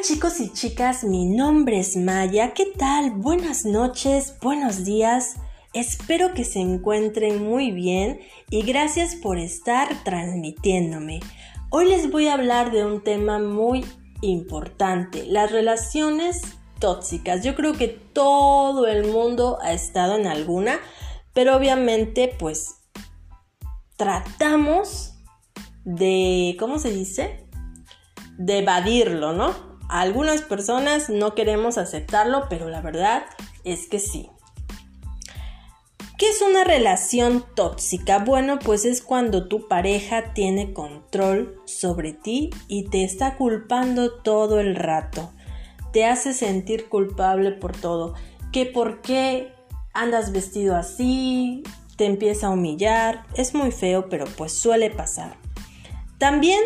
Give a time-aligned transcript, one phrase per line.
[0.00, 2.54] Hola chicos y chicas, mi nombre es Maya.
[2.54, 3.10] ¿Qué tal?
[3.10, 5.34] Buenas noches, buenos días.
[5.74, 8.18] Espero que se encuentren muy bien
[8.48, 11.20] y gracias por estar transmitiéndome.
[11.68, 13.84] Hoy les voy a hablar de un tema muy
[14.22, 16.40] importante, las relaciones
[16.78, 17.44] tóxicas.
[17.44, 20.80] Yo creo que todo el mundo ha estado en alguna,
[21.34, 22.76] pero obviamente pues
[23.98, 25.12] tratamos
[25.84, 27.46] de, ¿cómo se dice?
[28.38, 29.69] De evadirlo, ¿no?
[29.90, 33.24] Algunas personas no queremos aceptarlo, pero la verdad
[33.64, 34.30] es que sí.
[36.20, 38.18] ¿Qué es una relación tóxica?
[38.18, 44.60] Bueno, pues es cuando tu pareja tiene control sobre ti y te está culpando todo
[44.60, 45.32] el rato.
[45.94, 48.14] Te hace sentir culpable por todo.
[48.52, 49.54] Que por qué
[49.94, 51.62] andas vestido así,
[51.96, 53.24] te empieza a humillar.
[53.34, 55.36] Es muy feo, pero pues suele pasar.
[56.18, 56.60] También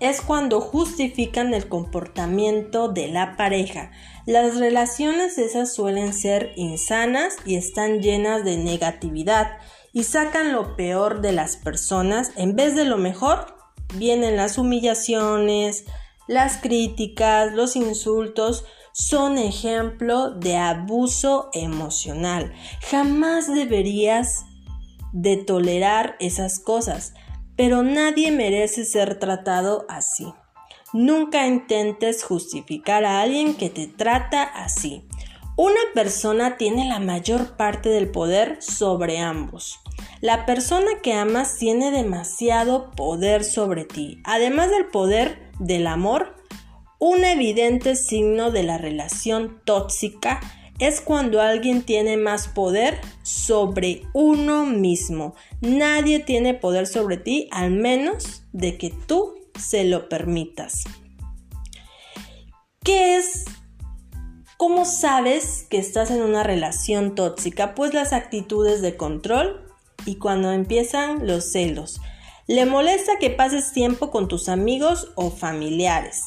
[0.00, 3.90] es cuando justifican el comportamiento de la pareja.
[4.26, 9.58] Las relaciones esas suelen ser insanas y están llenas de negatividad
[9.92, 13.56] y sacan lo peor de las personas en vez de lo mejor.
[13.94, 15.84] Vienen las humillaciones,
[16.26, 22.52] las críticas, los insultos, son ejemplo de abuso emocional.
[22.90, 24.44] Jamás deberías
[25.12, 27.14] de tolerar esas cosas
[27.58, 30.32] pero nadie merece ser tratado así.
[30.92, 35.04] Nunca intentes justificar a alguien que te trata así.
[35.56, 39.80] Una persona tiene la mayor parte del poder sobre ambos.
[40.20, 44.20] La persona que amas tiene demasiado poder sobre ti.
[44.22, 46.36] Además del poder del amor,
[47.00, 50.40] un evidente signo de la relación tóxica
[50.78, 55.34] es cuando alguien tiene más poder sobre uno mismo.
[55.60, 60.84] Nadie tiene poder sobre ti al menos de que tú se lo permitas.
[62.84, 63.44] ¿Qué es?
[64.56, 67.74] ¿Cómo sabes que estás en una relación tóxica?
[67.74, 69.68] Pues las actitudes de control
[70.04, 72.00] y cuando empiezan los celos.
[72.46, 76.22] Le molesta que pases tiempo con tus amigos o familiares.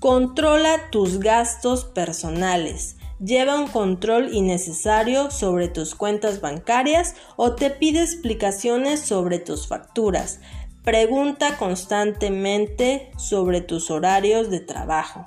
[0.00, 8.00] Controla tus gastos personales lleva un control innecesario sobre tus cuentas bancarias o te pide
[8.00, 10.40] explicaciones sobre tus facturas.
[10.82, 15.24] Pregunta constantemente sobre tus horarios de trabajo.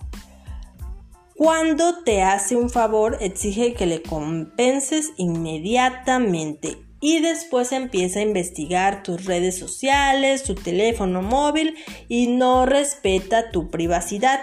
[1.38, 9.03] Cuando te hace un favor, exige que le compenses inmediatamente y después empieza a investigar
[9.03, 11.75] tus redes sociales, tu teléfono móvil
[12.07, 14.41] y no respeta tu privacidad.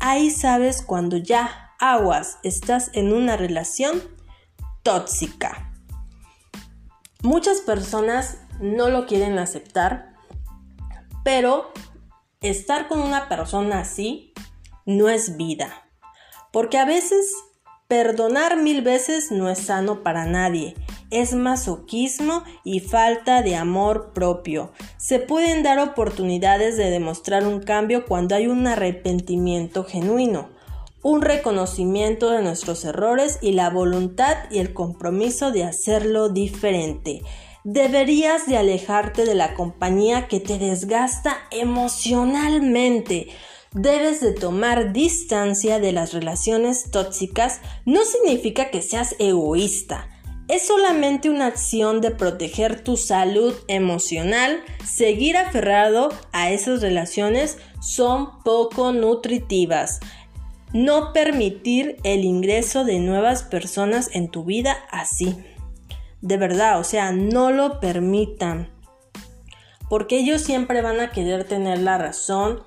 [0.00, 4.02] Ahí sabes cuando ya aguas, estás en una relación
[4.82, 5.72] tóxica.
[7.22, 10.14] Muchas personas no lo quieren aceptar,
[11.24, 11.72] pero
[12.40, 14.32] estar con una persona así
[14.86, 15.88] no es vida.
[16.52, 17.32] Porque a veces
[17.86, 20.74] perdonar mil veces no es sano para nadie.
[21.10, 24.72] Es masoquismo y falta de amor propio.
[24.96, 30.57] Se pueden dar oportunidades de demostrar un cambio cuando hay un arrepentimiento genuino
[31.02, 37.22] un reconocimiento de nuestros errores y la voluntad y el compromiso de hacerlo diferente.
[37.64, 43.28] Deberías de alejarte de la compañía que te desgasta emocionalmente.
[43.72, 47.60] Debes de tomar distancia de las relaciones tóxicas.
[47.84, 50.08] No significa que seas egoísta.
[50.48, 54.62] Es solamente una acción de proteger tu salud emocional.
[54.86, 60.00] Seguir aferrado a esas relaciones son poco nutritivas
[60.72, 65.36] no permitir el ingreso de nuevas personas en tu vida así.
[66.20, 68.70] De verdad, o sea, no lo permitan.
[69.88, 72.62] Porque ellos siempre van a querer tener la razón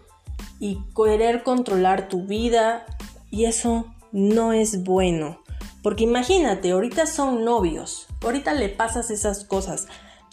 [0.59, 2.85] y querer controlar tu vida
[3.29, 5.39] y eso no es bueno.
[5.83, 9.87] Porque imagínate, ahorita son novios, ahorita le pasas esas cosas,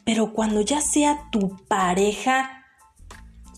[0.04, 2.64] pero cuando ya sea tu pareja,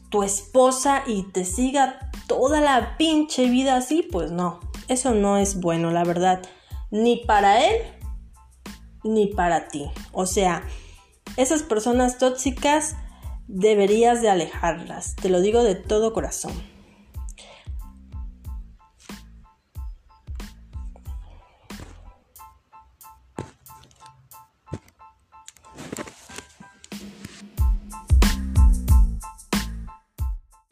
[0.09, 5.59] tu esposa y te siga toda la pinche vida así, pues no, eso no es
[5.59, 6.41] bueno, la verdad,
[6.93, 7.82] ni para él
[9.03, 9.91] ni para ti.
[10.12, 10.62] O sea,
[11.37, 12.94] esas personas tóxicas
[13.49, 16.53] deberías de alejarlas, te lo digo de todo corazón.